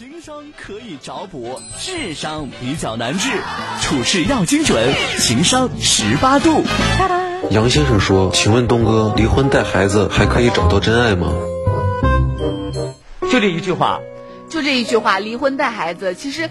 [0.00, 3.28] 情商可以找补，智商比较难治，
[3.82, 6.64] 处事要精准，情商十八度。
[7.50, 11.30] 杨先生说：“请问东哥，离婚带孩子还可以找到真爱吗？”
[13.30, 14.00] 就这一句话，
[14.50, 16.50] 就这一句话，离婚带孩子，其实。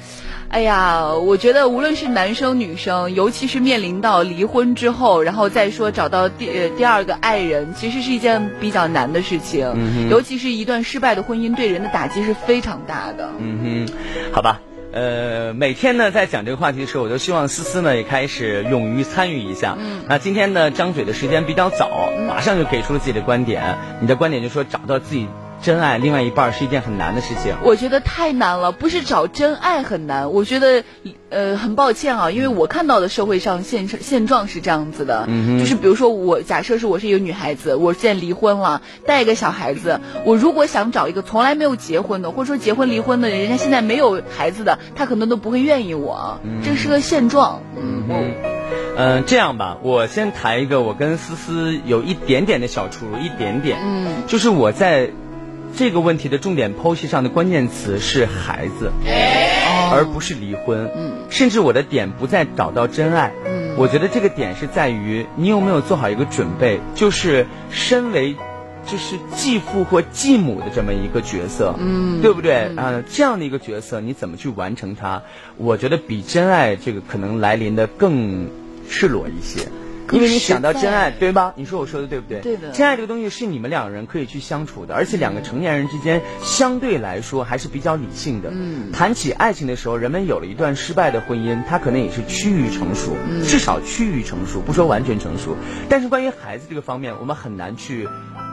[0.52, 9.72] 哎呀，我觉得无论是男生女生，尤其是面临到离婚之后，然后再说找到第第二个爱人，其实是一件比较难的事情。
[9.76, 13.30] 嗯尤其是一段失败的婚姻，对人的打击是非常大的。
[13.38, 13.94] 嗯哼，
[14.34, 14.60] 好吧，
[14.92, 19.78] 呃，每天呢在讲这个话题的时候，我都希望思思呢也开始勇于参与一下。
[19.78, 20.02] 嗯。
[20.08, 23.78] 那今天呢张嘴的时间比较早，马上就给出了自己的观点。
[24.02, 25.28] 你的观点就说找到自己。
[25.62, 28.72] 真爱另外一半是一件很难的事情，我觉得太难了。
[28.72, 30.84] 不是找真爱很难，我觉得
[31.30, 35.28] 呃很抱歉啊，因为我看到的社会上现现状是这样子的，
[35.60, 47.62] 就是比如说我假设是我是一个女孩子，我现在离婚了，带一个小孩子，我如果想找一个从来没有结婚的，或者说结婚离婚的人，人家现在没有孩子的，他可能都不会愿意我，这是个现状。
[47.76, 48.04] 嗯，
[48.98, 55.12] 嗯，这样吧，我先谈一个我跟思思有一点点的小出入，一点点，嗯，就是我在。
[55.76, 58.92] 这个问题的重点剖析上的关键词是孩子，
[59.92, 60.92] 而不是离婚。
[60.96, 63.32] 嗯，甚至我的点不在找到真爱。
[63.46, 68.36] 嗯，我觉得这个点是在于你有没有做好一个准备，就是身为
[68.86, 72.76] 就是继父或继母的这么一个角色，嗯，对不对？
[72.76, 75.22] 啊，这样的一个角色你怎么去完成它？
[75.58, 78.48] 我觉得比真爱这个可能来临的更
[78.90, 79.68] 赤裸一些。
[80.12, 81.54] 因为你想到真爱，对吧？
[81.56, 82.40] 你说我说的对不对？
[82.42, 82.72] 对的。
[82.72, 88.50] 真爱这个东西是你们两个人可以去相处的，而且两个成年人之间相对来说还是比较理性的。
[88.52, 88.92] 嗯。
[88.92, 95.56] 谈起爱情的时候，人们有了一段失败的婚姻，他可能也是趋于成熟，至少趋于成熟，不说完全成熟。
[95.90, 98.08] 但是关于孩子这个方面，我们很难去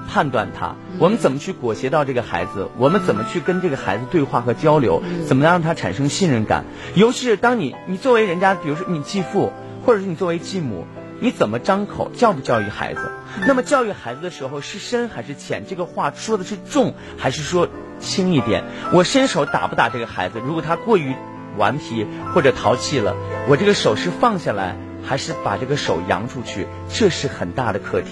[0.08, 0.76] 判断他。
[0.98, 2.68] 我们怎么去裹挟到这个孩子？
[2.76, 5.02] 我们怎么去跟这个孩子对话和交流？
[5.26, 6.64] 怎么让他产生信任感？
[6.94, 9.52] 尤其是当你你作为人家，比如说你继父，
[9.84, 10.86] 或者是你作为继母。
[11.20, 13.10] 你怎么张口教不教育孩子？
[13.46, 15.64] 那么教育孩子的时候是深还是浅？
[15.68, 17.68] 这个话说的是重还是说
[17.98, 18.64] 轻一点？
[18.92, 20.40] 我伸手打不打这个孩子？
[20.44, 21.14] 如果他过于
[21.56, 23.14] 顽皮或者淘气了，
[23.48, 24.76] 我这个手是放下来。
[25.06, 28.08] 还是把这个手扬出去，这是很大的课题。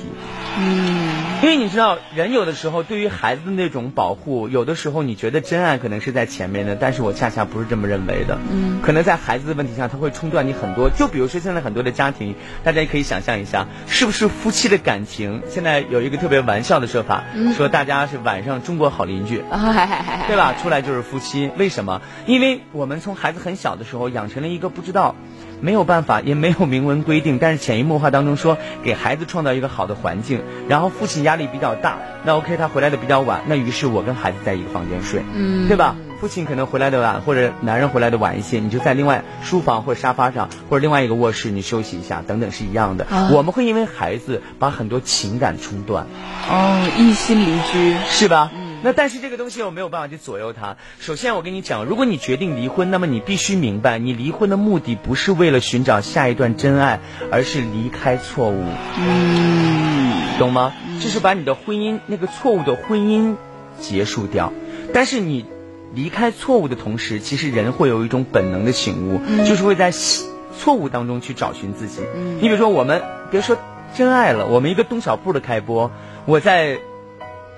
[0.56, 8.38] 嗯，因为你知道，人有的时候对于孩子的那种保护，有的时候你觉得真爱可能是在前面的，但是我恰恰不是这么认为的。
[8.50, 10.88] 嗯，可能在孩子的问题上，他会冲断你很多。
[10.90, 15.42] 就比如说现在很多的家庭，大家也可以想象一下，是不是夫妻的感情？
[15.48, 17.24] 现在有一个特别玩笑的说法，
[17.56, 19.42] 说大家是晚上中国好邻居，
[20.28, 20.54] 对吧？
[20.62, 21.50] 出来就是夫妻。
[21.56, 22.00] 为什么？
[22.26, 25.16] 因为我们从孩子很小的时候养成了一个不知道。
[25.60, 30.42] 没有办法，也没有明文规定，但是潜移默化当中说给孩子创造一个好的环境。
[30.68, 35.96] 然后父亲压力比较大，那 OK 他回来的比较晚，那于是我跟孩子在一个房间睡，嗯，对吧？
[36.20, 43.06] 父亲可能回来的晚，或者男人回来的晚一些，你就在另外书房或者沙发上，或者另外一个卧室你休息一下，等等是一样的。
[43.30, 46.06] 我们会因为孩子把很多情感冲断，
[46.48, 48.50] 哦，一心离居是吧？
[48.84, 50.76] 那但是这个东西我没有办法去左右它。
[51.00, 57.00] 首先我跟你讲，如果你决定离婚，那么你必须明白，你离婚的目的不是为了寻找下一段真爱，
[57.32, 58.62] 而是离开错误。
[58.98, 60.74] 嗯，懂吗？
[61.00, 63.36] 就是把你的婚姻那个错误的婚姻
[63.80, 64.52] 结束掉。
[64.92, 65.46] 但是你
[65.94, 72.02] 离开错误的同时，其实人会有一种本能的醒悟，就是会在错误当中去找寻自己。
[72.38, 73.00] 你比如说，我们
[73.30, 73.56] 别说
[73.94, 75.90] 真爱了，我们一个东小铺的开播，
[76.26, 76.80] 我在。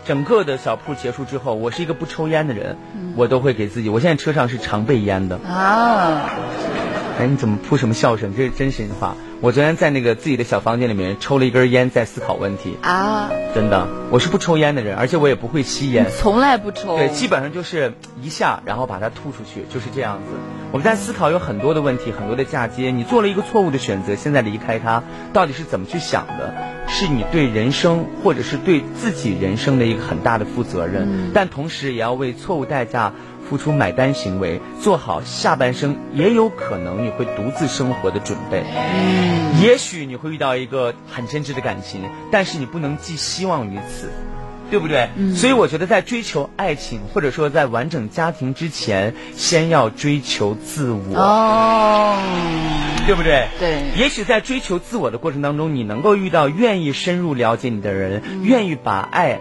[0.07, 2.77] 整个的小铺结束之后，我是一个不抽烟的人，
[3.17, 3.89] 我都会给自己。
[3.89, 6.31] 我现在车上是常备烟的啊。
[7.19, 8.37] 哎，你怎么扑什么笑声？
[8.37, 9.17] 这是真心话。
[9.41, 13.31] 我昨天在那个自己的小房间里面抽了一根烟，在思考问题啊。
[13.55, 16.99] 真的，我是不抽烟的人，而且我也不会吸烟，从来不抽。
[16.99, 20.35] 对，基本上就是一下，然后把它吐出去，就是这样子。
[20.73, 22.91] 我们在思考有很多的问题，很多的嫁接。
[22.91, 25.03] 你做了一个错误的选择，现在离开他，
[25.33, 26.55] 到底是怎么去想的？
[26.89, 33.13] 是你对人生，或者是对自己人生的一个很大的负责任，但同时也要为错误代价
[33.49, 38.65] 付出买单行为，做好下半生也有可能你会独自生活的准备。
[38.65, 44.11] 嗯，也许你会遇到一个很真挚的感情，但是你不能寄希望于此。
[44.69, 45.09] 对不对？
[45.37, 51.17] 所以我觉得，在追求爱情或者说在完整家庭之前，先要追求自我。
[51.17, 52.19] 哦，
[53.07, 53.47] 对不对？
[53.61, 53.85] 对。
[53.97, 59.39] 也许在追求自我的过程当中，你能够遇到愿意深入了解你的人，愿意把爱。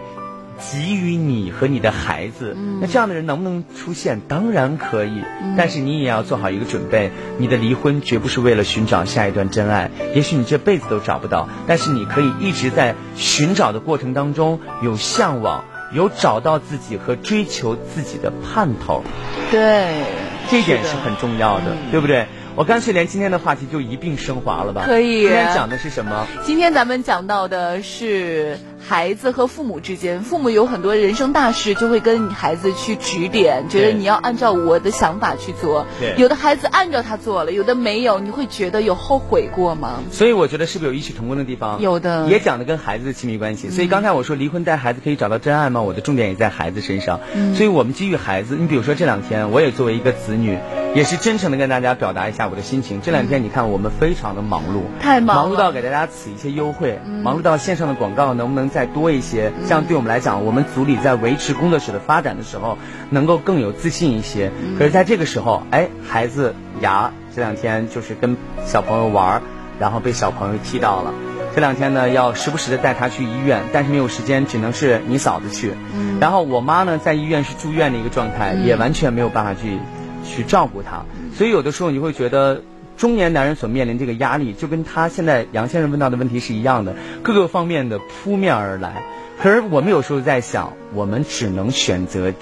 [0.58, 4.20] 给予你和你的孩子，那这样的人能不能出现？
[4.26, 5.22] 当然可以，
[5.56, 19.04] 但是你也要做好一个准备，你的离婚绝不是为了寻找下一段真爱，也许你这辈子都找不到，但是你可以一直在寻找的过程当中有向往，有找到自己和追求自己的盼头。
[19.50, 20.04] 对，
[20.50, 22.26] 这一点是很重要的，对不对？
[22.56, 24.84] 我干脆连今天的话题就一并升华了吧。
[24.86, 25.20] 可以。
[25.20, 26.26] 今天讲的是什么？
[26.42, 35.84] 今天咱们讲到的是孩子和父母之间，父母有很多人生大事，就会跟孩子去指点，觉得你要按照我的想法去做。
[35.98, 36.14] 对。
[36.16, 40.02] 有的孩子按照他做了，有的没有，你会觉得有后悔过吗？
[40.12, 41.80] 所以我觉得是不是有异曲同工的地方？
[41.80, 42.28] 有的。
[42.28, 43.70] 也讲的跟孩子的亲密关系。
[43.70, 45.82] 所以刚才我说离婚带孩子可以找到真爱吗？
[45.82, 47.18] 我的重点也在孩子身上。
[47.34, 47.56] 嗯。
[47.56, 50.56] 所以我们基于孩子，你比如说这两天，我也作为一个子女。
[50.94, 53.00] 也是真诚的跟大家表达一下我的心情。
[53.02, 59.52] 这两天你看我们非常的忙碌，太忙，忙碌到给大家此一些优惠，忙碌到线上的广告能不能再多一些？
[59.64, 62.78] 这样对我们来讲，我们组里在维持工作室的发展的时候，
[63.10, 64.50] 能够更有自信一些。
[64.78, 69.42] 可是在这个时候，哎，孩子牙这两天就是跟小朋友玩，
[69.78, 71.12] 然后被小朋友踢到了。
[71.54, 75.72] 这两天呢，要时不时的带他去医院，但是没有时间，只能是你嫂子去。
[76.20, 79.78] 然后我妈呢，在医院是住院的一个状态，也完全没有办法去。
[80.26, 82.62] 去照顾他，所以有的时候你会觉得
[82.96, 89.02] 中年男人所面临这个压力，就跟他现在杨先生问到的问题是一样的，各个方面的扑面而来。
[89.40, 92.32] 可是我们有时候在想，我们只能选择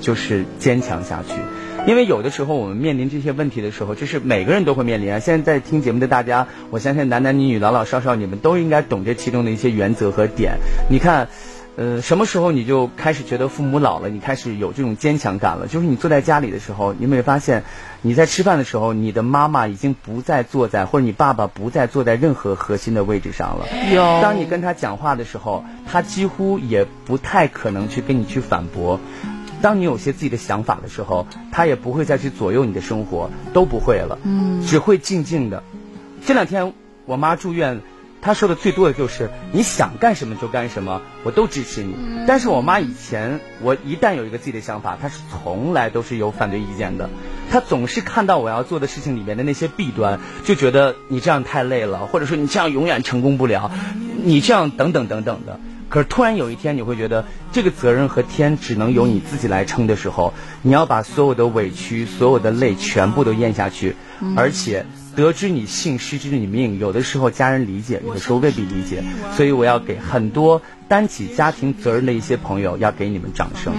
[0.00, 1.34] 就是坚强下去，
[1.90, 5.18] 因为有的时候我们面临这些问题的时候，就是每个人都会面临啊。
[5.18, 10.58] 现在在听节目的大家，我相信男男女女、老老少少，你们都应该懂这其中的一些原则和点。
[10.90, 11.28] 你看。
[11.76, 14.08] 呃，什么时候你就开始觉得父母老了？
[14.08, 15.66] 你开始有这种坚强感了？
[15.68, 17.64] 就是你坐在家里的时候，你有没有发现，
[18.00, 23.66] 你在吃饭的时候，你的妈妈已经不再坐在，或者你爸爸不再坐在任何核心的位置上了。
[23.92, 24.22] 有。
[24.22, 28.98] 当你跟他讲话的时候，他几乎也不太可能去跟你去反驳。
[29.60, 34.18] 当你有些自己的想法的时候，他也不会再去左右你的生活，都不会了。
[34.24, 34.62] 嗯。
[34.62, 35.62] 只会静静的。
[36.24, 36.72] 这两天
[37.04, 37.82] 我妈住院。
[38.26, 41.94] 他说的最多的就是你想干什么就干什么，我都支持你。
[42.26, 47.08] 但是我妈以前，我一旦有一个自己的想法，她是从来都是有反对意见的。
[47.52, 53.70] 她总是看到我要做的事情里面的那些弊端，就觉得你这样太累了，或者说你这样永远成功不了，
[54.24, 55.60] 你这样等等等等的。
[55.88, 63.94] 可是突然有一天，你会觉得这个责任和天只能由你自己来撑的时候，你要把所有的委屈、所有的累全部都咽下去，
[64.36, 64.84] 而且。
[65.16, 66.78] 得知你姓，失之你命。
[66.78, 69.02] 有的时候家人理解，有的时候未必理解。
[69.34, 73.72] 所以我要给很多担起家庭责任的一些朋友，要给你们掌声。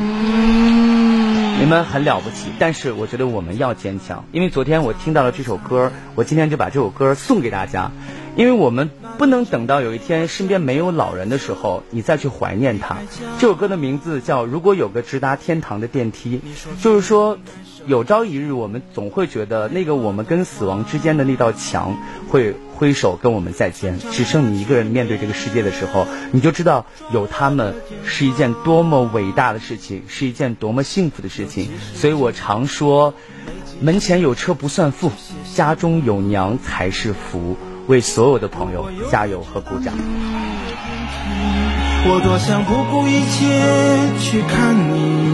[1.60, 4.26] 你们很了不起，但是我觉得我们要坚强。
[4.32, 7.92] 因为昨天我听到了这首歌，我今天就把这首歌送给大家。
[8.38, 12.98] 因为我们不能等到有一天身边没有老人的时候，你再去怀念他。
[13.40, 16.40] 这首歌的名字叫《如果有个直达天堂的电梯》，
[16.84, 17.38] 就是说。
[17.86, 21.96] 有朝一日，我们总会觉得那个我们跟死亡之间的那道墙
[22.28, 31.70] 会挥手跟我们再见，只剩你一个人面对这个世界的时候，你就知道有他们是一件多么伟大的事情，是一件多么幸福的事情。
[31.94, 33.14] 所以我常说，
[33.80, 35.10] 门前有车不算富，
[35.54, 37.56] 家中有娘才是福。
[37.88, 39.94] 为所有的朋友加油和鼓掌。
[42.10, 43.42] 我多想不顾一切
[44.20, 45.28] 去看你。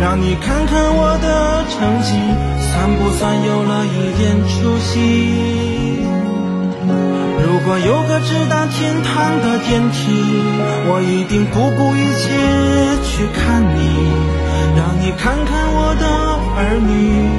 [0.00, 2.18] 让你看看我的成绩，
[2.58, 6.02] 算不算有了一点出息？
[7.46, 10.10] 如果有个直达天堂的电梯，
[10.86, 12.26] 我一定不顾一切
[13.06, 13.78] 去看你。
[14.76, 16.04] 让你看看我的
[16.58, 17.30] 儿女，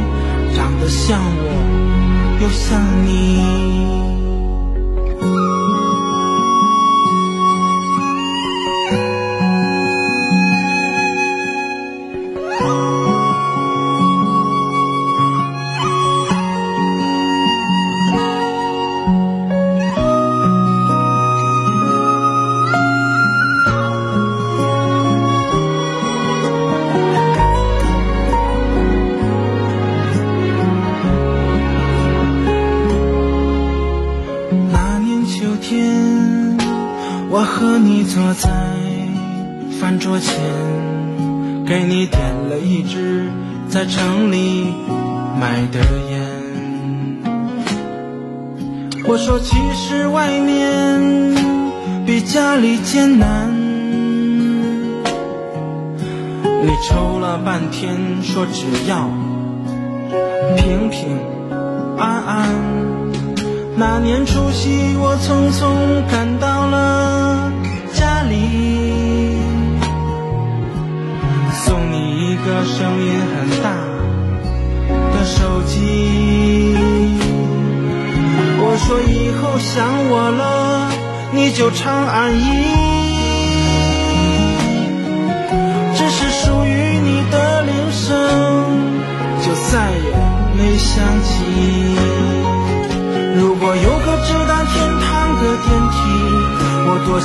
[0.55, 4.14] 长得像我，又像你。
[38.05, 38.49] 坐在
[39.79, 40.33] 饭桌前，
[41.65, 43.29] 给你点了一支
[43.67, 44.73] 在城里
[45.39, 45.79] 买的
[46.11, 46.21] 烟，
[49.07, 51.35] 我说其实外面
[52.05, 53.51] 比家里艰难。
[56.63, 59.09] 你抽了半天，说只要
[60.55, 61.19] 平平
[61.97, 62.49] 安安。
[63.77, 67.51] 那年除夕，我匆匆赶到了
[68.29, 69.37] 里，
[71.53, 73.69] 送你一个声音很大
[75.13, 75.25] 的。
[75.25, 76.75] 手机，
[78.59, 80.91] 我说以后想我了，
[81.33, 83.04] 你就长按一。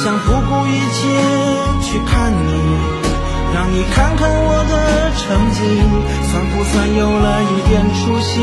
[0.02, 0.98] 想不顾一切
[1.82, 2.48] 去看你。
[3.52, 4.72] 让你看看我的
[5.12, 5.60] 成绩，
[6.30, 8.40] 算不算有了一点出息？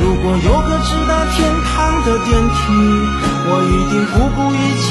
[0.00, 2.56] 如果有个直达天堂的电梯，
[3.44, 4.86] 我一定不顾一切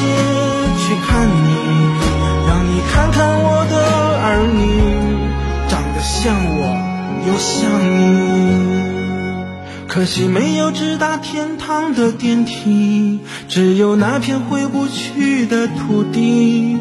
[0.78, 1.50] 去看你，
[2.48, 3.74] 让你看看我的
[4.22, 4.62] 儿女，
[5.68, 6.62] 长得像我
[7.26, 7.50] 又像
[7.98, 8.71] 你。
[9.94, 13.20] 可惜没有直达天堂的电梯，
[13.50, 16.78] 只有那片回不去的土地。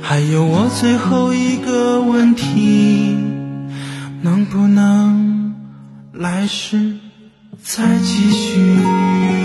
[0.00, 3.18] 还有我最后一个问题，
[4.22, 5.54] 能不能
[6.14, 6.96] 来世
[7.62, 9.43] 再继续？